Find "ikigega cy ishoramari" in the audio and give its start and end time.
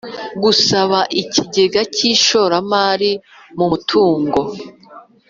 1.21-3.11